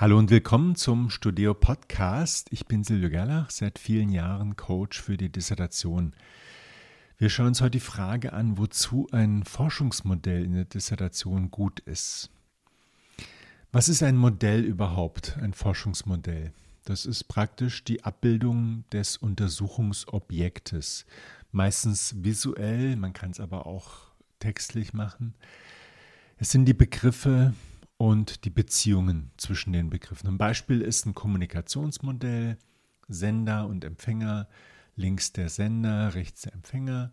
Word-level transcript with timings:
Hallo 0.00 0.18
und 0.18 0.30
willkommen 0.30 0.76
zum 0.76 1.10
Studio 1.10 1.52
Podcast. 1.52 2.48
Ich 2.52 2.64
bin 2.64 2.84
Silvio 2.84 3.10
Gerlach, 3.10 3.50
seit 3.50 3.78
vielen 3.78 4.08
Jahren 4.08 4.56
Coach 4.56 4.98
für 4.98 5.18
die 5.18 5.28
Dissertation. 5.28 6.14
Wir 7.18 7.28
schauen 7.28 7.48
uns 7.48 7.60
heute 7.60 7.72
die 7.72 7.80
Frage 7.80 8.32
an, 8.32 8.56
wozu 8.56 9.08
ein 9.12 9.44
Forschungsmodell 9.44 10.42
in 10.42 10.54
der 10.54 10.64
Dissertation 10.64 11.50
gut 11.50 11.80
ist. 11.80 12.30
Was 13.72 13.90
ist 13.90 14.02
ein 14.02 14.16
Modell 14.16 14.64
überhaupt, 14.64 15.36
ein 15.42 15.52
Forschungsmodell? 15.52 16.54
Das 16.86 17.04
ist 17.04 17.24
praktisch 17.24 17.84
die 17.84 18.02
Abbildung 18.02 18.84
des 18.92 19.18
Untersuchungsobjektes, 19.18 21.04
meistens 21.52 22.14
visuell, 22.24 22.96
man 22.96 23.12
kann 23.12 23.32
es 23.32 23.38
aber 23.38 23.66
auch 23.66 24.12
textlich 24.38 24.94
machen. 24.94 25.34
Es 26.38 26.50
sind 26.50 26.64
die 26.64 26.72
Begriffe, 26.72 27.52
und 28.00 28.46
die 28.46 28.50
Beziehungen 28.50 29.30
zwischen 29.36 29.74
den 29.74 29.90
Begriffen. 29.90 30.26
Ein 30.26 30.38
Beispiel 30.38 30.80
ist 30.80 31.04
ein 31.04 31.12
Kommunikationsmodell, 31.12 32.56
Sender 33.08 33.66
und 33.66 33.84
Empfänger, 33.84 34.48
links 34.96 35.34
der 35.34 35.50
Sender, 35.50 36.14
rechts 36.14 36.40
der 36.40 36.54
Empfänger. 36.54 37.12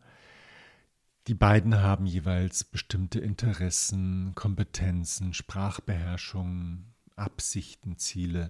Die 1.28 1.34
beiden 1.34 1.82
haben 1.82 2.06
jeweils 2.06 2.64
bestimmte 2.64 3.20
Interessen, 3.20 4.32
Kompetenzen, 4.34 5.34
Sprachbeherrschung, 5.34 6.86
Absichten, 7.18 7.98
Ziele. 7.98 8.50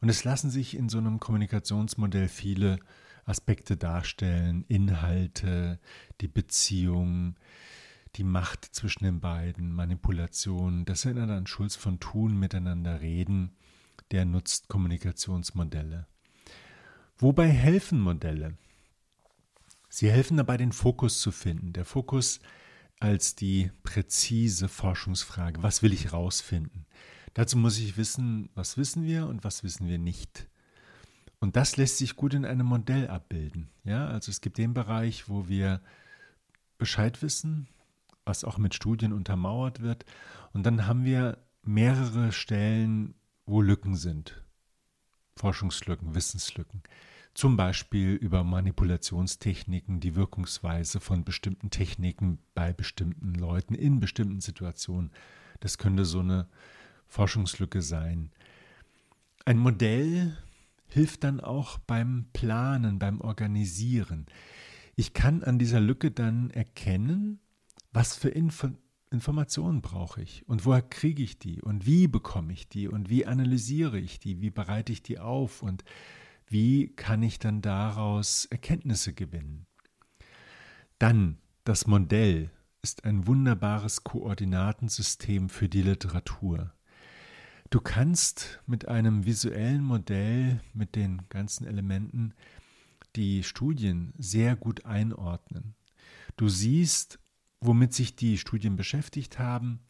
Und 0.00 0.08
es 0.08 0.24
lassen 0.24 0.50
sich 0.50 0.76
in 0.76 0.88
so 0.88 0.98
einem 0.98 1.20
Kommunikationsmodell 1.20 2.26
viele 2.26 2.80
Aspekte 3.26 3.76
darstellen, 3.76 4.64
Inhalte, 4.66 5.78
die 6.20 6.26
Beziehung, 6.26 7.36
die 8.16 8.24
Macht 8.24 8.64
zwischen 8.64 9.04
den 9.04 9.20
beiden, 9.20 9.72
Manipulation, 9.72 10.84
das 10.84 11.04
erinnert 11.04 11.30
an 11.30 11.46
Schulz 11.46 11.76
von 11.76 12.00
Thun, 12.00 12.38
miteinander 12.38 13.00
reden, 13.00 13.56
der 14.10 14.24
nutzt 14.24 14.68
Kommunikationsmodelle. 14.68 16.06
Wobei 17.18 17.48
helfen 17.48 18.00
Modelle? 18.00 18.56
Sie 19.88 20.10
helfen 20.10 20.36
dabei, 20.36 20.56
den 20.56 20.72
Fokus 20.72 21.20
zu 21.20 21.32
finden. 21.32 21.72
Der 21.72 21.84
Fokus 21.84 22.40
als 22.98 23.34
die 23.34 23.70
präzise 23.82 24.68
Forschungsfrage. 24.68 25.62
Was 25.62 25.82
will 25.82 25.92
ich 25.92 26.12
rausfinden? 26.12 26.86
Dazu 27.34 27.56
muss 27.56 27.78
ich 27.78 27.96
wissen, 27.96 28.50
was 28.54 28.76
wissen 28.76 29.04
wir 29.04 29.26
und 29.26 29.44
was 29.44 29.62
wissen 29.64 29.88
wir 29.88 29.98
nicht. 29.98 30.48
Und 31.40 31.56
das 31.56 31.76
lässt 31.76 31.98
sich 31.98 32.16
gut 32.16 32.34
in 32.34 32.44
einem 32.44 32.66
Modell 32.66 33.08
abbilden. 33.08 33.70
Ja, 33.84 34.08
also 34.08 34.30
es 34.30 34.40
gibt 34.40 34.58
den 34.58 34.74
Bereich, 34.74 35.28
wo 35.28 35.48
wir 35.48 35.80
Bescheid 36.76 37.22
wissen, 37.22 37.68
was 38.24 38.44
auch 38.44 38.58
mit 38.58 38.74
Studien 38.74 39.12
untermauert 39.12 39.80
wird. 39.80 40.04
Und 40.52 40.64
dann 40.64 40.86
haben 40.86 41.04
wir 41.04 41.38
mehrere 41.62 42.32
Stellen, 42.32 43.14
wo 43.46 43.62
Lücken 43.62 43.96
sind. 43.96 44.44
Forschungslücken, 45.36 46.14
Wissenslücken. 46.14 46.82
Zum 47.34 47.56
Beispiel 47.56 48.14
über 48.14 48.42
Manipulationstechniken, 48.42 50.00
die 50.00 50.16
Wirkungsweise 50.16 51.00
von 51.00 51.24
bestimmten 51.24 51.70
Techniken 51.70 52.38
bei 52.54 52.72
bestimmten 52.72 53.34
Leuten 53.34 53.74
in 53.74 54.00
bestimmten 54.00 54.40
Situationen. 54.40 55.12
Das 55.60 55.78
könnte 55.78 56.04
so 56.04 56.20
eine 56.20 56.48
Forschungslücke 57.06 57.82
sein. 57.82 58.30
Ein 59.44 59.58
Modell 59.58 60.36
hilft 60.88 61.24
dann 61.24 61.40
auch 61.40 61.78
beim 61.78 62.26
Planen, 62.32 62.98
beim 62.98 63.20
Organisieren. 63.20 64.26
Ich 64.96 65.14
kann 65.14 65.42
an 65.42 65.58
dieser 65.58 65.80
Lücke 65.80 66.10
dann 66.10 66.50
erkennen, 66.50 67.40
was 67.92 68.16
für 68.16 68.28
Info 68.28 68.68
Informationen 69.12 69.82
brauche 69.82 70.22
ich 70.22 70.48
und 70.48 70.64
woher 70.64 70.82
kriege 70.82 71.20
ich 71.24 71.36
die 71.36 71.60
und 71.60 71.84
wie 71.84 72.06
bekomme 72.06 72.52
ich 72.52 72.68
die 72.68 72.86
und 72.86 73.10
wie 73.10 73.26
analysiere 73.26 73.98
ich 73.98 74.20
die, 74.20 74.40
wie 74.40 74.50
bereite 74.50 74.92
ich 74.92 75.02
die 75.02 75.18
auf 75.18 75.62
und 75.62 75.82
wie 76.46 76.94
kann 76.94 77.24
ich 77.24 77.40
dann 77.40 77.60
daraus 77.60 78.44
Erkenntnisse 78.44 79.12
gewinnen. 79.12 79.66
Dann 81.00 81.38
das 81.64 81.88
Modell 81.88 82.50
ist 82.82 83.04
ein 83.04 83.26
wunderbares 83.26 84.04
Koordinatensystem 84.04 85.48
für 85.48 85.68
die 85.68 85.82
Literatur. 85.82 86.72
Du 87.70 87.80
kannst 87.80 88.60
mit 88.66 88.88
einem 88.88 89.26
visuellen 89.26 89.82
Modell, 89.82 90.60
mit 90.72 90.96
den 90.96 91.22
ganzen 91.28 91.66
Elementen, 91.66 92.34
die 93.16 93.42
Studien 93.42 94.12
sehr 94.18 94.56
gut 94.56 94.84
einordnen. 94.84 95.74
Du 96.36 96.48
siehst, 96.48 97.20
womit 97.60 97.94
sich 97.94 98.16
die 98.16 98.38
Studien 98.38 98.76
beschäftigt 98.76 99.38
haben. 99.38 99.80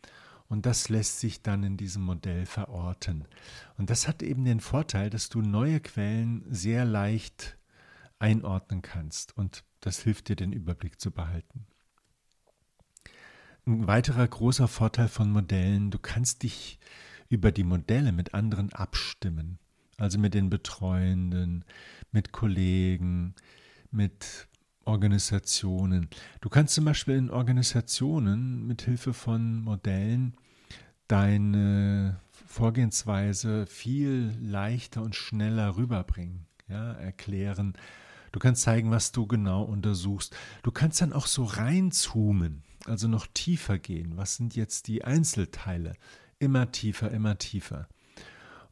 Und 0.49 0.67
das 0.67 0.89
lässt 0.89 1.21
sich 1.21 1.43
dann 1.43 1.63
in 1.63 1.77
diesem 1.77 2.03
Modell 2.03 2.45
verorten. 2.45 3.25
Und 3.79 3.89
das 3.89 4.09
hat 4.09 4.23
eben 4.23 4.45
den 4.45 4.59
Vorteil, 4.59 5.09
dass 5.09 5.29
du 5.29 5.41
neue 5.43 5.79
Quellen 5.79 6.45
sehr 6.49 6.85
leicht 6.85 7.57
einordnen 8.19 8.83
kannst. 8.83 9.37
Und 9.37 9.63
das 9.81 10.01
hilft 10.01 10.29
dir, 10.29 10.37
den 10.37 10.53
Überblick 10.53 11.01
zu 11.01 11.13
behalten. 11.13 11.67
Ein 13.65 13.87
weiterer 13.87 14.27
großer 14.27 14.67
Vorteil 14.67 15.07
von 15.07 15.31
Modellen, 15.31 15.93
du 15.93 15.99
kannst 15.99 16.43
dich 16.43 16.81
über 17.29 17.53
die 17.53 17.65
Modelle 17.65 18.11
mit 18.11 18.35
anderen 18.35 18.73
abstimmen. 18.73 19.59
Also 19.99 20.19
mit 20.19 20.35
den 20.35 20.51
Betreuenden, 20.51 21.65
mit 22.11 22.33
Kollegen, 22.33 23.35
mit 23.91 24.49
Organisationen. 24.85 26.09
Du 26.41 26.49
kannst 26.49 26.75
zum 26.75 26.85
Beispiel 26.85 27.17
in 27.17 27.31
Organisationen 27.31 28.67
mit 28.67 28.83
Hilfe 28.83 29.13
von 29.13 29.63
Modellen 29.63 30.35
deine 31.09 32.21
Vorgehensweise 32.47 33.67
viel 33.67 34.37
leichter 34.41 35.03
und 35.03 35.15
schneller 35.15 35.77
rüberbringen, 35.77 36.47
ja, 36.69 36.93
erklären. 36.93 37.75
Du 38.33 38.39
kannst 38.39 38.63
zeigen, 38.63 38.91
was 38.91 39.13
du 39.13 39.27
genau 39.27 39.63
untersuchst. 39.63 40.37
Du 40.63 40.71
kannst 40.71 41.01
dann 41.01 41.13
auch 41.13 41.27
so 41.27 41.45
reinzoomen, 41.45 42.63
also 42.87 43.09
noch 43.09 43.27
tiefer 43.27 43.79
gehen. 43.79 44.17
Was 44.17 44.37
sind 44.37 44.55
jetzt 44.57 44.89
die 44.89 45.05
Einzelteile? 45.05 45.95
Immer 46.39 46.71
tiefer, 46.71 47.11
immer 47.11 47.39
tiefer. 47.39 47.89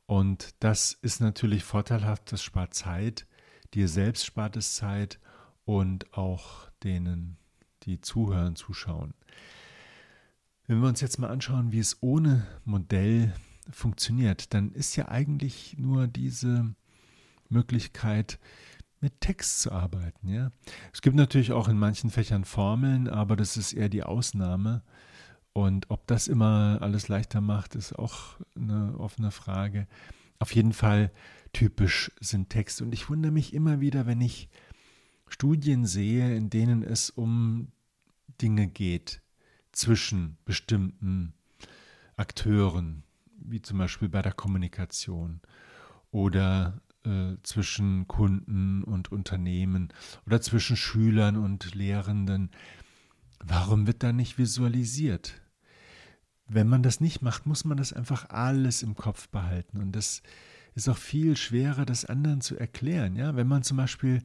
Und 0.06 0.54
das 0.60 0.96
ist 1.02 1.20
natürlich 1.20 1.64
vorteilhaft, 1.64 2.32
das 2.32 2.42
spart 2.42 2.72
Zeit, 2.74 3.26
dir 3.74 3.88
selbst 3.88 4.24
spart 4.24 4.56
es 4.56 4.74
Zeit 4.74 5.18
und 5.68 6.14
auch 6.16 6.70
denen, 6.82 7.36
die 7.82 8.00
zuhören, 8.00 8.56
zuschauen. 8.56 9.12
Wenn 10.66 10.80
wir 10.80 10.88
uns 10.88 11.02
jetzt 11.02 11.18
mal 11.18 11.28
anschauen, 11.28 11.72
wie 11.72 11.78
es 11.78 11.98
ohne 12.00 12.46
Modell 12.64 13.34
funktioniert, 13.68 14.54
dann 14.54 14.72
ist 14.72 14.96
ja 14.96 15.08
eigentlich 15.08 15.76
nur 15.76 16.06
diese 16.06 16.74
Möglichkeit, 17.50 18.38
mit 19.00 19.20
Text 19.20 19.60
zu 19.60 19.70
arbeiten. 19.70 20.28
Ja? 20.30 20.52
Es 20.90 21.02
gibt 21.02 21.16
natürlich 21.16 21.52
auch 21.52 21.68
in 21.68 21.78
manchen 21.78 22.08
Fächern 22.08 22.46
Formeln, 22.46 23.06
aber 23.06 23.36
das 23.36 23.58
ist 23.58 23.74
eher 23.74 23.90
die 23.90 24.04
Ausnahme. 24.04 24.82
Und 25.52 25.90
ob 25.90 26.06
das 26.06 26.28
immer 26.28 26.78
alles 26.80 27.08
leichter 27.08 27.42
macht, 27.42 27.74
ist 27.74 27.92
auch 27.92 28.40
eine 28.56 28.98
offene 28.98 29.30
Frage. 29.30 29.86
Auf 30.38 30.54
jeden 30.54 30.72
Fall 30.72 31.12
typisch 31.52 32.10
sind 32.20 32.48
Texte. 32.48 32.84
Und 32.84 32.94
ich 32.94 33.10
wundere 33.10 33.32
mich 33.32 33.52
immer 33.52 33.80
wieder, 33.80 34.06
wenn 34.06 34.22
ich 34.22 34.48
Studien 35.32 35.86
sehe, 35.86 36.36
in 36.36 36.50
denen 36.50 36.82
es 36.82 37.10
um 37.10 37.68
Dinge 38.40 38.68
geht 38.68 39.22
zwischen 39.72 40.36
bestimmten 40.44 41.34
Akteuren, 42.16 43.04
wie 43.40 43.62
zum 43.62 43.78
Beispiel 43.78 44.08
bei 44.08 44.22
der 44.22 44.32
Kommunikation 44.32 45.40
oder 46.10 46.80
äh, 47.04 47.36
zwischen 47.42 48.08
Kunden 48.08 48.82
und 48.82 49.12
Unternehmen 49.12 49.92
oder 50.26 50.40
zwischen 50.40 50.76
Schülern 50.76 51.36
und 51.36 51.74
Lehrenden. 51.74 52.50
Warum 53.44 53.86
wird 53.86 54.02
da 54.02 54.12
nicht 54.12 54.38
visualisiert? 54.38 55.40
Wenn 56.48 56.66
man 56.68 56.82
das 56.82 57.00
nicht 57.00 57.22
macht, 57.22 57.46
muss 57.46 57.64
man 57.64 57.76
das 57.76 57.92
einfach 57.92 58.30
alles 58.30 58.82
im 58.82 58.94
Kopf 58.94 59.28
behalten. 59.28 59.80
Und 59.80 59.92
das 59.92 60.22
ist 60.74 60.88
auch 60.88 60.96
viel 60.96 61.36
schwerer, 61.36 61.84
das 61.84 62.04
anderen 62.04 62.40
zu 62.40 62.56
erklären. 62.56 63.16
Ja, 63.16 63.36
wenn 63.36 63.46
man 63.46 63.62
zum 63.62 63.76
Beispiel 63.76 64.22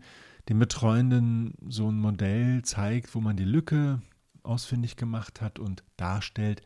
dem 0.49 0.59
Betreuenden 0.59 1.53
so 1.67 1.89
ein 1.89 1.99
Modell 1.99 2.63
zeigt, 2.63 3.15
wo 3.15 3.21
man 3.21 3.37
die 3.37 3.45
Lücke 3.45 4.01
ausfindig 4.43 4.97
gemacht 4.97 5.41
hat 5.41 5.59
und 5.59 5.83
darstellt, 5.95 6.61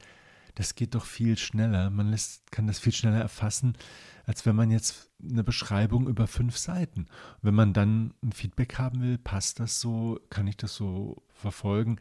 das 0.55 0.73
geht 0.73 0.95
doch 0.95 1.05
viel 1.05 1.37
schneller. 1.37 1.91
Man 1.91 2.09
lässt, 2.09 2.51
kann 2.51 2.65
das 2.65 2.79
viel 2.79 2.93
schneller 2.93 3.19
erfassen, 3.19 3.77
als 4.25 4.45
wenn 4.47 4.55
man 4.55 4.71
jetzt 4.71 5.11
eine 5.21 5.43
Beschreibung 5.43 6.07
über 6.07 6.25
fünf 6.25 6.57
Seiten. 6.57 7.07
wenn 7.43 7.53
man 7.53 7.73
dann 7.73 8.15
ein 8.23 8.31
Feedback 8.31 8.79
haben 8.79 9.01
will, 9.01 9.19
passt 9.19 9.59
das 9.59 9.79
so, 9.79 10.19
kann 10.31 10.47
ich 10.47 10.57
das 10.57 10.73
so 10.75 11.23
verfolgen, 11.29 11.97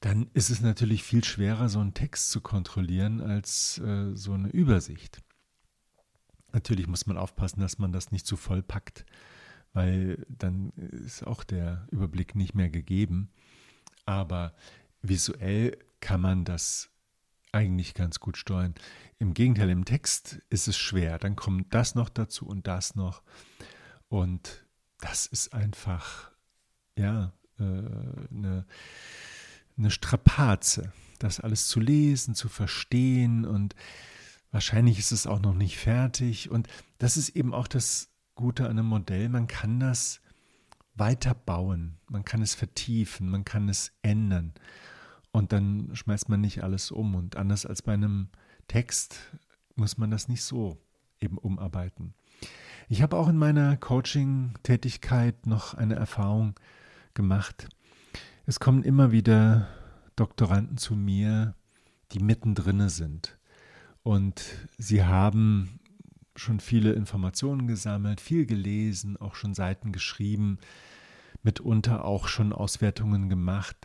dann 0.00 0.28
ist 0.34 0.50
es 0.50 0.60
natürlich 0.60 1.02
viel 1.02 1.24
schwerer, 1.24 1.70
so 1.70 1.78
einen 1.78 1.94
Text 1.94 2.30
zu 2.30 2.42
kontrollieren, 2.42 3.22
als 3.22 3.78
äh, 3.78 4.14
so 4.14 4.34
eine 4.34 4.48
Übersicht. 4.48 5.22
Natürlich 6.52 6.86
muss 6.88 7.06
man 7.06 7.16
aufpassen, 7.16 7.60
dass 7.60 7.78
man 7.78 7.92
das 7.92 8.12
nicht 8.12 8.26
zu 8.26 8.36
voll 8.36 8.62
packt 8.62 9.06
weil 9.72 10.24
dann 10.28 10.70
ist 10.70 11.26
auch 11.26 11.44
der 11.44 11.86
Überblick 11.90 12.34
nicht 12.34 12.54
mehr 12.54 12.70
gegeben. 12.70 13.30
Aber 14.04 14.54
visuell 15.00 15.78
kann 16.00 16.20
man 16.20 16.44
das 16.44 16.90
eigentlich 17.52 17.94
ganz 17.94 18.20
gut 18.20 18.36
steuern. 18.36 18.74
Im 19.18 19.34
Gegenteil, 19.34 19.70
im 19.70 19.84
Text 19.84 20.40
ist 20.50 20.68
es 20.68 20.76
schwer. 20.76 21.18
Dann 21.18 21.36
kommt 21.36 21.72
das 21.74 21.94
noch 21.94 22.08
dazu 22.08 22.46
und 22.46 22.66
das 22.66 22.94
noch. 22.94 23.22
Und 24.08 24.66
das 24.98 25.26
ist 25.26 25.52
einfach, 25.52 26.30
ja, 26.96 27.32
äh, 27.58 27.62
eine, 27.62 28.66
eine 29.76 29.90
Strapaze, 29.90 30.92
das 31.18 31.40
alles 31.40 31.68
zu 31.68 31.80
lesen, 31.80 32.34
zu 32.34 32.48
verstehen 32.48 33.44
und 33.44 33.74
wahrscheinlich 34.50 34.98
ist 34.98 35.12
es 35.12 35.26
auch 35.26 35.40
noch 35.40 35.54
nicht 35.54 35.78
fertig. 35.78 36.50
Und 36.50 36.68
das 36.98 37.16
ist 37.16 37.30
eben 37.30 37.54
auch 37.54 37.68
das 37.68 38.11
Gute 38.42 38.64
an 38.64 38.72
einem 38.72 38.86
Modell. 38.86 39.28
Man 39.28 39.46
kann 39.46 39.78
das 39.78 40.20
weiterbauen, 40.96 41.98
man 42.10 42.24
kann 42.24 42.42
es 42.42 42.56
vertiefen, 42.56 43.28
man 43.28 43.44
kann 43.44 43.68
es 43.68 43.92
ändern. 44.02 44.52
Und 45.30 45.52
dann 45.52 45.90
schmeißt 45.94 46.28
man 46.28 46.40
nicht 46.40 46.64
alles 46.64 46.90
um. 46.90 47.14
Und 47.14 47.36
anders 47.36 47.64
als 47.64 47.82
bei 47.82 47.94
einem 47.94 48.30
Text 48.66 49.16
muss 49.76 49.96
man 49.96 50.10
das 50.10 50.26
nicht 50.26 50.42
so 50.42 50.76
eben 51.20 51.38
umarbeiten. 51.38 52.14
Ich 52.88 53.00
habe 53.00 53.16
auch 53.16 53.28
in 53.28 53.36
meiner 53.36 53.76
Coaching-Tätigkeit 53.76 55.46
noch 55.46 55.74
eine 55.74 55.94
Erfahrung 55.94 56.54
gemacht. 57.14 57.68
Es 58.46 58.58
kommen 58.58 58.82
immer 58.82 59.12
wieder 59.12 59.68
Doktoranden 60.16 60.78
zu 60.78 60.96
mir, 60.96 61.54
die 62.10 62.18
mittendrin 62.18 62.88
sind. 62.88 63.38
Und 64.02 64.42
sie 64.78 65.04
haben 65.04 65.78
schon 66.36 66.60
viele 66.60 66.92
Informationen 66.92 67.66
gesammelt, 67.66 68.20
viel 68.20 68.46
gelesen, 68.46 69.16
auch 69.16 69.34
schon 69.34 69.54
Seiten 69.54 69.92
geschrieben, 69.92 70.58
mitunter 71.42 72.04
auch 72.04 72.28
schon 72.28 72.52
Auswertungen 72.52 73.28
gemacht. 73.28 73.76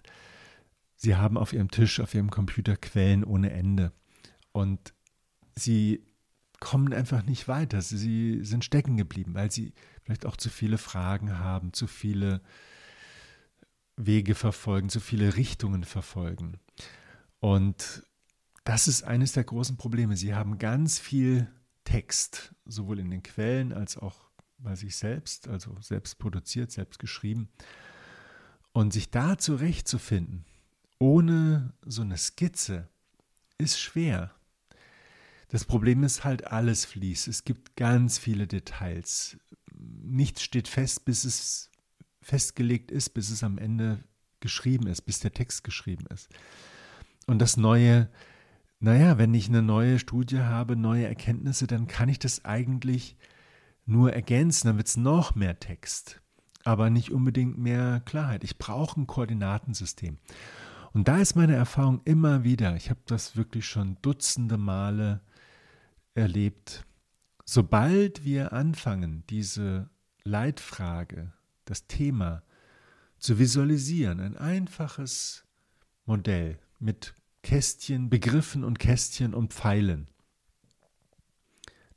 Sie 0.96 1.16
haben 1.16 1.38
auf 1.38 1.54
ihrem 1.54 1.70
Tisch, 1.70 2.00
auf 2.00 2.14
ihrem 2.14 2.32
Computer 2.32 2.76
Quellen 2.76 3.24
ohne 3.24 3.52
Ende. 3.52 3.92
Und 4.52 4.94
sie 5.56 6.04
kommen 6.60 6.94
einfach 6.94 7.24
nicht 7.24 7.48
weiter. 7.48 7.82
Sie 7.82 8.44
sind 8.44 8.66
stecken 8.66 8.98
geblieben, 8.98 9.36
weil 9.36 9.52
sie 9.52 9.74
vielleicht 10.04 10.26
auch 10.26 10.38
zu 10.38 10.50
viele 10.50 10.78
Fragen 10.78 11.38
haben, 11.40 11.74
zu 11.74 11.86
viele 11.86 12.42
Wege 13.96 14.36
verfolgen, 14.36 14.90
zu 14.90 15.00
viele 15.00 15.36
Richtungen 15.36 15.84
verfolgen. 15.84 16.58
Und 17.40 18.04
das 18.64 18.88
ist 18.88 19.04
eines 19.04 19.34
der 19.34 19.44
großen 19.44 19.78
Probleme. 19.78 20.18
Sie 20.18 20.34
haben 20.34 20.58
ganz 20.58 21.00
viel 21.00 21.48
Text, 21.88 22.54
sowohl 22.66 23.00
in 23.00 23.10
den 23.10 23.24
Quellen 23.24 23.72
als 23.72 23.98
auch 23.98 24.30
bei 24.58 24.76
sich 24.76 24.98
selbst, 24.98 25.48
also 25.48 25.74
selbst 25.80 26.20
produziert, 26.20 26.70
selbst 26.70 27.00
geschrieben. 27.00 27.48
Und 28.74 28.92
sich 28.92 29.10
da 29.10 29.38
zurechtzufinden, 29.38 30.44
ohne 31.00 31.72
so 31.86 32.02
eine 32.02 32.18
Skizze, 32.18 32.90
ist 33.58 33.80
schwer. 33.80 34.36
Das 35.48 35.64
Problem 35.64 36.04
ist 36.04 36.26
halt, 36.26 36.48
alles 36.48 36.84
fließt. 36.84 37.30
Es 37.30 37.46
gibt 37.46 37.78
ganz 37.78 38.18
viele 38.18 38.48
Details. 38.48 39.38
Nichts 39.72 40.44
steht 40.44 40.68
fest, 40.68 41.06
bis 41.06 41.24
es 41.24 41.72
festgelegt 42.22 42.92
ist, 42.92 43.12
bis 43.12 43.30
es 43.30 43.44
am 43.44 43.58
Ende 43.58 44.04
geschrieben 44.42 44.88
ist, 44.88 45.04
bis 45.04 45.22
der 45.22 45.32
Text 45.32 45.64
geschrieben 45.64 46.06
ist. 46.08 46.28
Und 47.28 47.40
das 47.40 47.56
Neue, 47.56 48.10
naja, 48.80 49.18
wenn 49.18 49.34
ich 49.34 49.50
eine 49.50 49.62
neue 49.62 50.00
Studie 50.00 50.40
habe, 50.40 50.76
neue 50.76 51.08
Erkenntnisse, 51.08 51.68
dann 51.68 51.88
kann 51.88 52.10
ich 52.10 52.20
das 52.20 52.46
eigentlich 52.46 53.18
nur 53.86 54.14
ergänzen, 54.14 54.68
dann 54.68 54.78
wird 54.78 54.88
es 54.88 54.98
noch 54.98 55.34
mehr 55.36 55.60
Text, 55.60 56.22
aber 56.64 56.90
nicht 56.90 57.12
unbedingt 57.12 57.58
mehr 57.58 58.02
Klarheit. 58.02 58.44
Ich 58.44 58.58
brauche 58.58 59.00
ein 59.00 59.08
Koordinatensystem. 59.08 60.18
Und 60.94 61.08
da 61.08 61.18
ist 61.18 61.36
meine 61.36 61.56
Erfahrung 61.56 62.02
immer 62.06 62.44
wieder, 62.44 62.76
ich 62.76 62.90
habe 62.90 63.00
das 63.06 63.36
wirklich 63.36 63.66
schon 63.66 63.98
dutzende 64.02 64.58
Male 64.58 65.22
erlebt, 66.14 66.86
sobald 67.46 68.26
wir 68.26 68.54
anfangen, 68.54 69.24
diese 69.30 69.90
Leitfrage, 70.24 71.34
das 71.66 71.88
Thema 71.88 72.44
zu 73.20 73.40
visualisieren, 73.40 74.20
ein 74.20 74.38
einfaches 74.38 75.46
Modell 76.06 76.60
mit 76.80 77.14
Kästchen, 77.48 78.10
Begriffen 78.10 78.66
und 78.66 78.78
Kästchen 78.78 79.34
und 79.34 79.54
Pfeilen. 79.54 80.10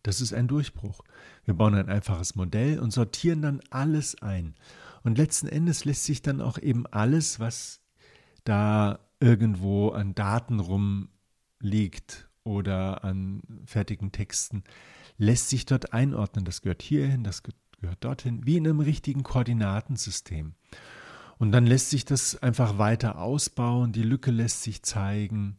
Das 0.05 0.21
ist 0.21 0.33
ein 0.33 0.47
Durchbruch. 0.47 1.01
Wir 1.45 1.55
bauen 1.55 1.75
ein 1.75 1.89
einfaches 1.89 2.37
Modell 2.37 2.79
und 2.79 2.93
sortieren 2.93 3.43
dann 3.43 3.61
alles 3.69 4.23
ein. 4.23 4.55
Und 5.03 5.19
letzten 5.19 5.49
Endes 5.49 5.85
lässt 5.85 6.05
sich 6.05 6.23
dann 6.23 6.41
auch 6.41 6.57
eben 6.57 6.87
alles, 6.87 7.41
was 7.41 7.81
da 8.45 9.01
irgendwo 9.19 9.89
an 9.89 10.15
Daten 10.15 10.61
rumliegt 10.61 12.29
oder 12.45 13.03
an 13.03 13.43
fertigen 13.65 14.13
Texten, 14.13 14.63
lässt 15.19 15.49
sich 15.49 15.67
dort 15.67 15.93
einordnen. 15.93 16.45
Das 16.45 16.63
gehört 16.63 16.81
hierhin, 16.81 17.25
das 17.25 17.43
gehört 17.43 18.05
dorthin, 18.05 18.47
wie 18.47 18.57
in 18.57 18.69
einem 18.69 18.79
richtigen 18.79 19.25
Koordinatensystem. 19.25 20.55
Und 21.41 21.53
dann 21.53 21.67
lässt 21.67 21.89
sich 21.89 22.05
das 22.05 22.37
einfach 22.43 22.77
weiter 22.77 23.19
ausbauen, 23.19 23.93
die 23.93 24.03
Lücke 24.03 24.31
lässt 24.31 24.63
sich 24.63 24.83
zeigen 24.83 25.57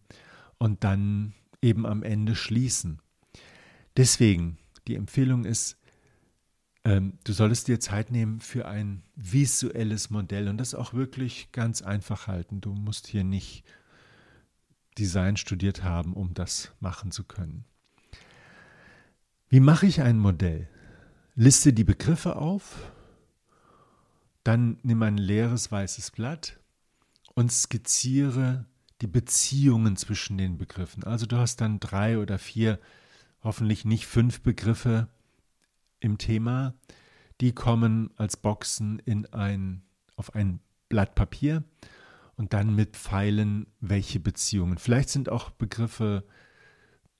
und 0.59 0.83
dann 0.83 1.33
eben 1.59 1.87
am 1.87 2.03
Ende 2.03 2.35
schließen. 2.35 2.99
Deswegen, 3.97 4.59
die 4.87 4.93
Empfehlung 4.93 5.43
ist, 5.43 5.79
ähm, 6.83 7.17
du 7.23 7.33
solltest 7.33 7.67
dir 7.67 7.79
Zeit 7.79 8.11
nehmen 8.11 8.41
für 8.41 8.67
ein 8.67 9.01
visuelles 9.15 10.11
Modell 10.11 10.49
und 10.49 10.59
das 10.59 10.75
auch 10.75 10.93
wirklich 10.93 11.51
ganz 11.51 11.81
einfach 11.81 12.27
halten. 12.27 12.61
Du 12.61 12.75
musst 12.75 13.07
hier 13.07 13.23
nicht 13.23 13.63
Design 14.99 15.35
studiert 15.35 15.83
haben, 15.83 16.13
um 16.13 16.35
das 16.35 16.71
machen 16.79 17.09
zu 17.09 17.23
können. 17.23 17.65
Wie 19.49 19.59
mache 19.59 19.87
ich 19.87 20.03
ein 20.03 20.19
Modell? 20.19 20.69
Liste 21.33 21.73
die 21.73 21.83
Begriffe 21.83 22.35
auf, 22.35 22.91
dann 24.43 24.79
nimm 24.83 25.01
ein 25.03 25.17
leeres 25.17 25.71
weißes 25.71 26.11
Blatt 26.11 26.59
und 27.33 27.51
skizziere 27.51 28.65
die 29.01 29.07
Beziehungen 29.07 29.95
zwischen 29.97 30.37
den 30.37 30.57
Begriffen. 30.57 31.03
Also 31.03 31.25
du 31.25 31.37
hast 31.37 31.61
dann 31.61 31.79
drei 31.79 32.17
oder 32.17 32.37
vier, 32.37 32.79
hoffentlich 33.43 33.85
nicht 33.85 34.05
fünf 34.05 34.41
Begriffe 34.41 35.07
im 35.99 36.17
Thema. 36.17 36.73
Die 37.39 37.53
kommen 37.53 38.11
als 38.17 38.37
Boxen 38.37 38.99
in 38.99 39.25
ein, 39.33 39.81
auf 40.15 40.35
ein 40.35 40.59
Blatt 40.89 41.15
Papier 41.15 41.63
und 42.35 42.53
dann 42.53 42.75
mit 42.75 42.97
Pfeilen, 42.97 43.67
welche 43.79 44.19
Beziehungen. 44.19 44.77
Vielleicht 44.77 45.09
sind 45.09 45.29
auch 45.29 45.49
Begriffe 45.49 46.23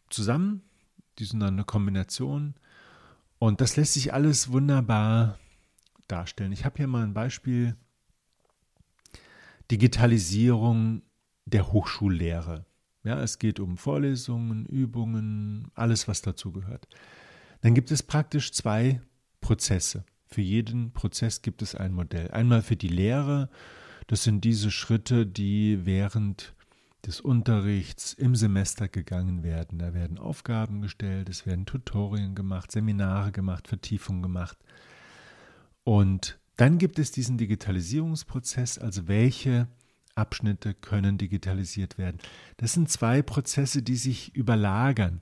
zusammen, 0.09 0.62
die 1.19 1.25
sind 1.25 1.39
dann 1.39 1.56
eine 1.56 1.63
Kombination. 1.63 2.56
Und 3.39 3.62
das 3.62 3.75
lässt 3.75 3.94
sich 3.94 4.13
alles 4.13 4.51
wunderbar 4.51 5.39
darstellen. 6.08 6.51
Ich 6.51 6.65
habe 6.65 6.77
hier 6.77 6.88
mal 6.88 7.03
ein 7.03 7.13
Beispiel. 7.13 7.75
Digitalisierung 9.70 11.01
der 11.46 11.72
Hochschullehre. 11.72 12.65
Ja, 13.03 13.22
es 13.22 13.39
geht 13.39 13.60
um 13.60 13.77
Vorlesungen, 13.77 14.65
Übungen, 14.65 15.72
alles, 15.75 16.08
was 16.08 16.22
dazu 16.22 16.51
gehört. 16.51 16.88
Dann 17.62 17.74
gibt 17.74 17.91
es 17.91 18.03
praktisch 18.03 18.51
zwei 18.51 19.01
Prozesse. 19.39 20.05
Für 20.27 20.41
jeden 20.41 20.91
Prozess 20.93 21.41
gibt 21.41 21.62
es 21.62 21.74
ein 21.75 21.93
Modell. 21.93 22.29
Einmal 22.31 22.62
für 22.62 22.75
die 22.75 22.88
Lehre 22.88 23.50
das 24.12 24.24
sind 24.24 24.43
diese 24.43 24.72
Schritte, 24.72 25.25
die 25.25 25.86
während 25.86 26.53
des 27.05 27.22
Unterrichts 27.22 28.12
im 28.12 28.36
Semester 28.36 28.89
gegangen 28.89 29.41
werden. 29.41 29.79
Da 29.79 29.93
werden 29.93 30.20
Aufgaben 30.20 30.81
gestellt, 30.81 31.29
es 31.29 31.46
werden 31.46 31.65
Tutorien 31.65 32.36
gemacht, 32.36 32.74
Seminare 32.74 33.31
gemacht, 33.31 33.70
Vertiefungen 33.70 34.22
gemacht. 34.22 34.58
Und 35.83 36.39
dann 36.57 36.77
gibt 36.77 37.00
es 37.00 37.11
diesen 37.11 37.38
Digitalisierungsprozess, 37.38 38.77
also 38.77 39.07
welche 39.07 39.67
Abschnitte 40.15 40.73
können 40.73 41.17
digitalisiert 41.17 41.97
werden. 41.97 42.19
Das 42.57 42.73
sind 42.73 42.89
zwei 42.89 43.21
Prozesse, 43.21 43.81
die 43.81 43.95
sich 43.95 44.35
überlagern. 44.35 45.21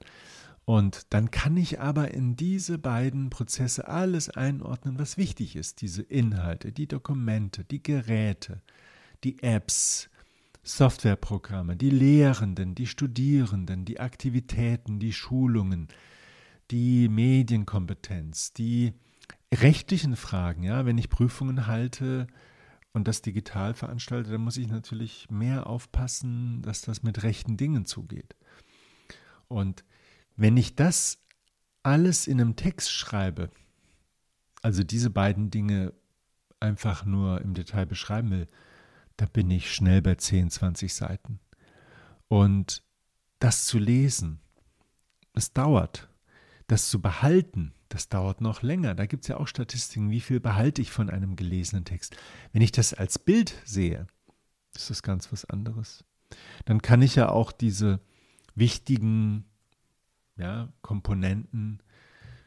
Und 0.65 1.07
dann 1.09 1.31
kann 1.31 1.57
ich 1.57 1.79
aber 1.79 2.13
in 2.13 2.35
diese 2.35 2.77
beiden 2.77 3.29
Prozesse 3.29 3.87
alles 3.87 4.29
einordnen, 4.29 4.99
was 4.99 5.17
wichtig 5.17 5.55
ist. 5.55 5.81
Diese 5.81 6.03
Inhalte, 6.03 6.71
die 6.71 6.87
Dokumente, 6.87 7.63
die 7.63 7.81
Geräte, 7.81 8.61
die 9.23 9.41
Apps, 9.41 10.09
Softwareprogramme, 10.61 11.75
die 11.75 11.89
Lehrenden, 11.89 12.75
die 12.75 12.85
Studierenden, 12.85 13.85
die 13.85 13.99
Aktivitäten, 13.99 14.99
die 14.99 15.13
Schulungen, 15.13 15.87
die 16.69 17.09
Medienkompetenz, 17.09 18.53
die 18.53 18.93
rechtlichen 19.53 20.15
Fragen. 20.15 20.63
Ja, 20.63 20.86
wenn 20.86 20.98
ich 20.98 21.09
Prüfungen 21.09 21.67
halte 21.67 22.27
und 22.93 23.07
das 23.07 23.21
digital 23.21 23.74
veranstalte, 23.74 24.31
dann 24.31 24.41
muss 24.41 24.57
ich 24.57 24.67
natürlich 24.67 25.29
mehr 25.29 25.67
aufpassen, 25.67 26.62
dass 26.62 26.81
das 26.81 27.03
mit 27.03 27.24
rechten 27.24 27.57
Dingen 27.57 27.86
zugeht. 27.86 28.36
Und 29.48 29.83
wenn 30.36 30.57
ich 30.57 30.75
das 30.75 31.19
alles 31.83 32.27
in 32.27 32.39
einem 32.39 32.55
Text 32.55 32.91
schreibe, 32.91 33.50
also 34.62 34.83
diese 34.83 35.09
beiden 35.09 35.50
Dinge 35.50 35.93
einfach 36.59 37.05
nur 37.05 37.41
im 37.41 37.53
Detail 37.53 37.86
beschreiben 37.86 38.31
will, 38.31 38.48
da 39.17 39.25
bin 39.25 39.50
ich 39.51 39.74
schnell 39.74 40.01
bei 40.01 40.15
10, 40.15 40.50
20 40.50 40.93
Seiten. 40.93 41.39
Und 42.27 42.83
das 43.39 43.65
zu 43.65 43.79
lesen, 43.79 44.39
es 45.33 45.53
dauert. 45.53 46.08
Das 46.69 46.88
zu 46.88 47.01
behalten, 47.01 47.73
das 47.89 48.09
dauert 48.09 48.41
noch 48.41 48.61
länger. 48.61 48.93
Da 48.93 49.07
gibt 49.07 49.23
es 49.23 49.27
ja 49.27 49.38
auch 49.38 49.47
Statistiken, 49.47 50.11
wie 50.11 50.19
viel 50.19 50.39
behalte 50.39 50.83
ich 50.83 50.91
von 50.91 51.09
einem 51.09 51.35
gelesenen 51.35 51.83
Text. 51.83 52.15
Wenn 52.53 52.61
ich 52.61 52.71
das 52.71 52.93
als 52.93 53.17
Bild 53.17 53.55
sehe, 53.65 54.05
ist 54.75 54.91
das 54.91 55.01
ganz 55.01 55.31
was 55.31 55.45
anderes. 55.45 56.03
Dann 56.65 56.83
kann 56.83 57.01
ich 57.01 57.15
ja 57.15 57.29
auch 57.29 57.51
diese 57.51 58.01
wichtigen 58.53 59.45
ja, 60.38 60.69
Komponenten 60.83 61.81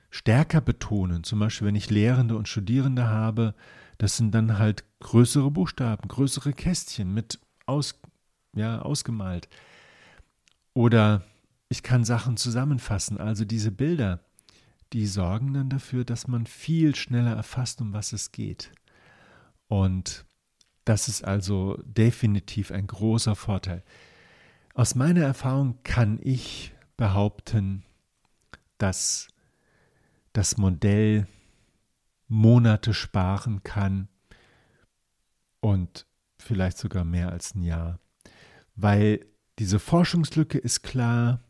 stärker 0.08 0.60
betonen. 0.60 1.24
Zum 1.24 1.40
Beispiel, 1.40 1.66
wenn 1.66 1.74
ich 1.74 1.90
Lehrende 1.90 2.36
und 2.36 2.46
Studierende 2.46 3.08
habe, 3.08 3.56
das 3.98 4.16
sind 4.16 4.32
dann 4.32 4.56
halt 4.56 4.84
größere 5.00 5.50
Buchstaben, 5.50 6.06
größere 6.06 6.52
Kästchen 6.52 7.12
mit 7.12 7.40
aus, 7.66 8.00
ja, 8.54 8.82
ausgemalt. 8.82 9.48
Oder 10.74 11.24
ich 11.72 11.82
kann 11.82 12.04
Sachen 12.04 12.36
zusammenfassen. 12.36 13.18
Also 13.18 13.46
diese 13.46 13.72
Bilder, 13.72 14.20
die 14.92 15.06
sorgen 15.06 15.54
dann 15.54 15.70
dafür, 15.70 16.04
dass 16.04 16.28
man 16.28 16.46
viel 16.46 16.94
schneller 16.94 17.34
erfasst, 17.34 17.80
um 17.80 17.94
was 17.94 18.12
es 18.12 18.30
geht. 18.30 18.70
Und 19.68 20.26
das 20.84 21.08
ist 21.08 21.24
also 21.24 21.82
definitiv 21.84 22.70
ein 22.72 22.86
großer 22.86 23.34
Vorteil. 23.34 23.82
Aus 24.74 24.94
meiner 24.94 25.22
Erfahrung 25.22 25.78
kann 25.82 26.18
ich 26.22 26.74
behaupten, 26.98 27.84
dass 28.76 29.28
das 30.34 30.58
Modell 30.58 31.26
Monate 32.28 32.92
sparen 32.92 33.62
kann 33.62 34.08
und 35.60 36.06
vielleicht 36.38 36.76
sogar 36.76 37.04
mehr 37.04 37.30
als 37.30 37.54
ein 37.54 37.62
Jahr. 37.62 37.98
Weil 38.76 39.24
diese 39.58 39.78
Forschungslücke 39.78 40.58
ist 40.58 40.82
klar, 40.82 41.40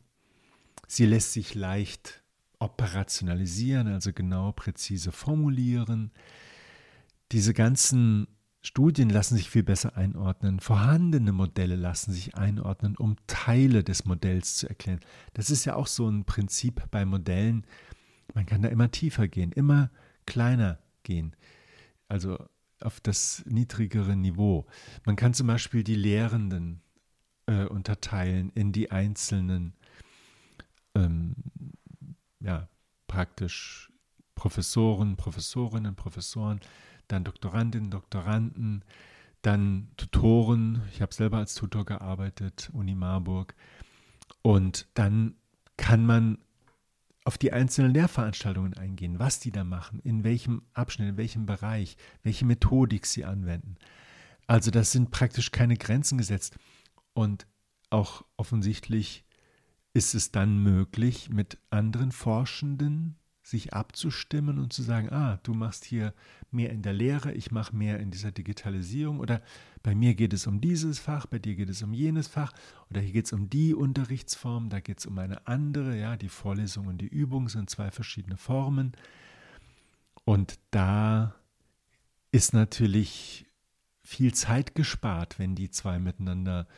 sie 0.86 1.06
lässt 1.06 1.32
sich 1.32 1.54
leicht 1.54 2.22
operationalisieren, 2.58 3.88
also 3.88 4.12
genau 4.12 4.52
präzise 4.52 5.12
formulieren. 5.12 6.12
Diese 7.32 7.54
ganzen 7.54 8.28
Studien 8.62 9.10
lassen 9.10 9.36
sich 9.36 9.50
viel 9.50 9.64
besser 9.64 9.96
einordnen. 9.96 10.60
Vorhandene 10.60 11.32
Modelle 11.32 11.74
lassen 11.74 12.12
sich 12.12 12.36
einordnen, 12.36 12.96
um 12.96 13.16
Teile 13.26 13.82
des 13.82 14.04
Modells 14.04 14.56
zu 14.56 14.68
erklären. 14.68 15.00
Das 15.34 15.50
ist 15.50 15.64
ja 15.64 15.74
auch 15.74 15.88
so 15.88 16.08
ein 16.08 16.24
Prinzip 16.24 16.82
bei 16.92 17.04
Modellen. 17.04 17.66
Man 18.34 18.46
kann 18.46 18.62
da 18.62 18.68
immer 18.68 18.90
tiefer 18.92 19.26
gehen, 19.26 19.50
immer 19.50 19.90
kleiner 20.26 20.78
gehen. 21.02 21.34
Also 22.06 22.38
auf 22.80 23.00
das 23.00 23.42
niedrigere 23.46 24.16
Niveau. 24.16 24.66
Man 25.04 25.16
kann 25.16 25.34
zum 25.34 25.48
Beispiel 25.48 25.82
die 25.82 25.96
Lehrenden 25.96 26.82
äh, 27.46 27.64
unterteilen 27.64 28.50
in 28.54 28.72
die 28.72 28.92
einzelnen, 28.92 29.74
ähm, 30.94 31.34
ja, 32.40 32.68
praktisch 33.06 33.90
Professoren, 34.34 35.16
Professorinnen, 35.16 35.94
Professoren 35.94 36.60
dann 37.08 37.24
Doktorandinnen, 37.24 37.90
Doktoranden, 37.90 38.84
dann 39.42 39.88
Tutoren. 39.96 40.82
Ich 40.92 41.02
habe 41.02 41.12
selber 41.12 41.38
als 41.38 41.54
Tutor 41.54 41.84
gearbeitet, 41.84 42.70
Uni 42.72 42.94
Marburg. 42.94 43.54
Und 44.40 44.88
dann 44.94 45.34
kann 45.76 46.06
man 46.06 46.38
auf 47.24 47.38
die 47.38 47.52
einzelnen 47.52 47.92
Lehrveranstaltungen 47.92 48.74
eingehen, 48.74 49.18
was 49.18 49.38
die 49.38 49.52
da 49.52 49.62
machen, 49.62 50.00
in 50.00 50.24
welchem 50.24 50.62
Abschnitt, 50.74 51.08
in 51.08 51.16
welchem 51.16 51.46
Bereich, 51.46 51.96
welche 52.22 52.44
Methodik 52.44 53.06
sie 53.06 53.24
anwenden. 53.24 53.76
Also 54.46 54.70
das 54.70 54.90
sind 54.90 55.10
praktisch 55.10 55.52
keine 55.52 55.76
Grenzen 55.76 56.18
gesetzt. 56.18 56.56
Und 57.14 57.46
auch 57.90 58.24
offensichtlich 58.36 59.24
ist 59.94 60.14
es 60.14 60.30
dann 60.30 60.62
möglich, 60.62 61.28
mit 61.30 61.58
anderen 61.70 62.12
Forschenden 62.12 63.16
sich 63.42 63.74
abzustimmen 63.74 64.58
und 64.58 64.72
zu 64.72 64.82
sagen, 64.82 65.12
ah, 65.12 65.38
du 65.42 65.52
machst 65.52 65.84
hier 65.84 66.14
mehr 66.50 66.70
in 66.70 66.82
der 66.82 66.92
Lehre, 66.92 67.32
ich 67.32 67.50
mache 67.50 67.74
mehr 67.74 67.98
in 67.98 68.10
dieser 68.10 68.30
Digitalisierung 68.30 69.18
oder 69.18 69.42
bei 69.82 69.94
mir 69.94 70.14
geht 70.14 70.32
es 70.32 70.46
um 70.46 70.60
dieses 70.60 71.00
Fach, 71.00 71.26
bei 71.26 71.40
dir 71.40 71.56
geht 71.56 71.68
es 71.68 71.82
um 71.82 71.92
jenes 71.92 72.28
Fach 72.28 72.52
oder 72.88 73.00
hier 73.00 73.12
geht 73.12 73.26
es 73.26 73.32
um 73.32 73.50
die 73.50 73.74
Unterrichtsform, 73.74 74.68
da 74.68 74.80
geht 74.80 75.00
es 75.00 75.06
um 75.06 75.18
eine 75.18 75.46
andere, 75.46 75.98
ja, 75.98 76.16
die 76.16 76.28
Vorlesung 76.28 76.86
und 76.86 76.98
die 76.98 77.08
Übung 77.08 77.48
sind 77.48 77.68
zwei 77.68 77.90
verschiedene 77.90 78.36
Formen. 78.36 78.92
Und 80.24 80.60
da 80.70 81.34
ist 82.30 82.54
natürlich 82.54 83.46
viel 84.04 84.32
Zeit 84.34 84.76
gespart, 84.76 85.38
wenn 85.40 85.56
die 85.56 85.70
zwei 85.70 85.98
miteinander 85.98 86.68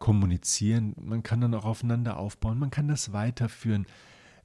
kommunizieren. 0.00 0.96
Man 1.00 1.22
kann 1.22 1.40
dann 1.40 1.54
auch 1.54 1.64
aufeinander 1.64 2.16
aufbauen, 2.16 2.58
man 2.58 2.70
kann 2.70 2.88
das 2.88 3.12
weiterführen. 3.12 3.86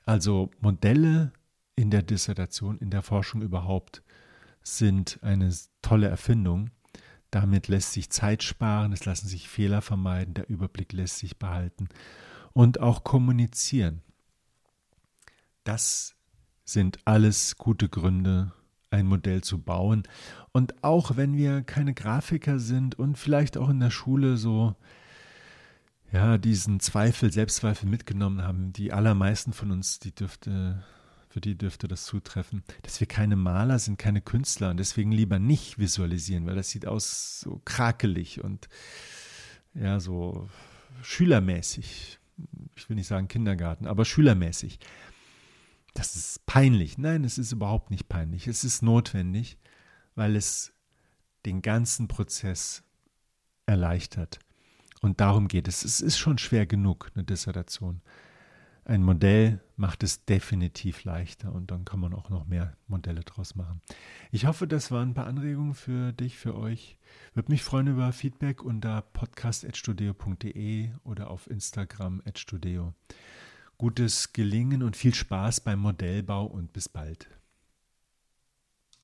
Also 0.06 0.52
Modelle 0.60 1.32
in 1.76 1.90
der 1.90 2.04
Dissertation, 2.04 2.78
in 2.78 2.92
der 2.92 3.02
Forschung 3.02 3.42
überhaupt, 3.42 4.04
sind 4.62 5.18
eine 5.24 5.52
tolle 5.82 6.08
Erfindung. 6.08 6.70
Damit 7.32 7.68
lässt 7.68 7.94
sich 7.94 8.12
Zeit 8.12 8.44
sparen, 8.44 8.94
es 8.94 9.06
lassen 9.06 9.28
sich 9.28 9.50
Fehler 9.50 9.82
vermeiden, 9.82 10.36
der 10.36 10.50
Überblick 10.50 10.94
lässt 10.94 11.18
sich 11.18 11.38
behalten 11.38 11.90
und 12.54 12.80
auch 12.80 13.04
kommunizieren. 13.04 14.02
Das 15.64 16.16
sind 16.64 17.00
alles 17.06 17.58
gute 17.58 17.90
Gründe, 17.90 18.54
ein 18.90 19.08
Modell 19.08 19.42
zu 19.42 19.60
bauen. 19.60 20.04
Und 20.52 20.84
auch 20.84 21.18
wenn 21.18 21.36
wir 21.36 21.64
keine 21.64 21.94
Grafiker 21.94 22.60
sind 22.60 22.98
und 22.98 23.18
vielleicht 23.18 23.58
auch 23.58 23.70
in 23.70 23.80
der 23.80 23.92
Schule 23.92 24.38
so 24.38 24.76
ja, 26.12 26.38
diesen 26.38 26.80
Zweifel, 26.80 27.32
Selbstzweifel 27.32 27.90
mitgenommen 27.90 28.44
haben, 28.44 28.74
die 28.74 28.94
allermeisten 28.94 29.54
von 29.54 29.72
uns, 29.72 30.00
die 30.00 30.14
dürfte 30.14 30.84
für 31.36 31.42
die 31.42 31.58
dürfte 31.58 31.90
das 31.90 32.06
zutreffen, 32.06 32.64
dass 32.84 33.02
wir 33.02 33.08
keine 33.08 33.36
Maler 33.36 33.78
sind, 33.78 33.98
keine 34.00 34.22
Künstler 34.22 34.70
und 34.70 34.78
deswegen 34.78 35.12
lieber 35.12 35.38
nicht 35.38 35.78
visualisieren, 35.78 36.46
weil 36.46 36.56
das 36.56 36.70
sieht 36.70 36.86
aus 36.86 37.42
so 37.42 37.62
krakelig 37.66 38.42
und 38.42 38.70
ja, 39.74 40.00
so 40.00 40.50
schülermäßig. 41.02 42.20
Ich 42.78 42.88
will 42.88 42.96
nicht 42.96 43.08
sagen 43.08 43.28
Kindergarten, 43.28 43.86
aber 43.86 44.06
schülermäßig. 44.06 44.80
Das 45.94 46.16
ist 46.16 46.46
peinlich. 46.46 46.98
Nein, 46.98 47.26
es 47.26 47.38
ist 47.38 47.52
überhaupt 47.52 47.92
nicht 47.92 48.08
peinlich. 48.08 48.48
Es 48.48 48.64
ist 48.64 48.82
notwendig, 48.82 49.58
weil 50.16 50.38
es 50.38 50.72
den 51.46 51.62
ganzen 51.62 52.08
Prozess 52.08 52.82
erleichtert. 53.66 54.40
Und 55.06 55.22
darum 55.22 55.48
geht 55.48 55.68
es. 55.68 55.86
Es 55.86 56.02
ist 56.02 56.18
schon 56.18 56.40
schwer 56.40 56.66
genug, 56.66 57.12
eine 57.14 57.24
Dissertation. 57.24 58.02
Ein 58.86 59.04
Modell 59.04 59.62
macht 59.78 60.02
es 60.02 60.26
definitiv 60.26 61.04
leichter 61.04 61.54
und 61.54 61.70
dann 61.70 61.86
kann 61.86 62.00
man 62.00 62.12
auch 62.16 62.32
noch 62.32 62.48
mehr 62.48 62.76
Modelle 62.88 63.22
draus 63.22 63.54
machen. 63.54 63.82
Ich 64.32 64.48
hoffe, 64.48 64.68
das 64.68 64.90
waren 64.90 65.10
ein 65.10 65.14
paar 65.14 65.28
Anregungen 65.28 65.76
für 65.76 66.12
dich, 66.12 66.38
für 66.38 66.56
euch. 66.56 66.98
Würde 67.36 67.52
mich 67.52 67.62
freuen 67.62 67.86
über 67.86 68.12
Feedback 68.14 68.64
unter 68.64 69.04
podcast.studio.de 69.04 70.90
oder 71.04 71.30
auf 71.30 71.52
Instagram. 71.52 72.24
Gutes 73.78 74.34
Gelingen 74.34 74.82
und 74.82 74.96
viel 74.96 75.14
Spaß 75.14 75.62
beim 75.62 75.82
Modellbau 75.82 76.48
und 76.48 76.74
bis 76.74 76.90
bald. 76.90 77.30